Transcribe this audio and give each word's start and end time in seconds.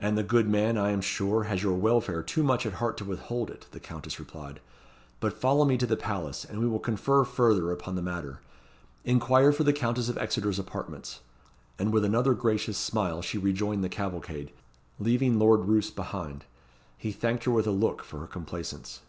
"And 0.00 0.18
the 0.18 0.24
good 0.24 0.48
man, 0.48 0.76
I 0.76 0.90
am 0.90 1.00
sure, 1.00 1.44
has 1.44 1.62
your 1.62 1.74
welfare 1.74 2.24
too 2.24 2.42
much 2.42 2.66
at 2.66 2.72
heart 2.82 2.96
to 2.96 3.04
withhold 3.04 3.50
it," 3.52 3.66
the 3.70 3.78
Countess 3.78 4.18
replied. 4.18 4.58
"But 5.20 5.40
follow 5.40 5.64
me 5.64 5.76
to 5.76 5.86
the 5.86 5.96
palace, 5.96 6.44
and 6.44 6.58
we 6.58 6.66
will 6.66 6.80
confer 6.80 7.22
further 7.22 7.70
upon 7.70 7.94
the 7.94 8.02
matter. 8.02 8.40
Inquire 9.04 9.52
for 9.52 9.62
the 9.62 9.72
Countess 9.72 10.08
of 10.08 10.18
Exeter's 10.18 10.58
apartments." 10.58 11.20
And 11.78 11.92
with 11.92 12.04
another 12.04 12.34
gracious 12.34 12.76
smile, 12.76 13.22
she 13.22 13.38
rejoined 13.38 13.84
the 13.84 13.88
cavalcade, 13.88 14.50
leaving 14.98 15.38
Lord 15.38 15.66
Roos 15.66 15.88
behind. 15.88 16.46
He 16.98 17.12
thanked 17.12 17.44
her 17.44 17.52
with 17.52 17.68
a 17.68 17.70
look 17.70 18.02
for 18.02 18.18
her 18.18 18.26
complaisance. 18.26 19.02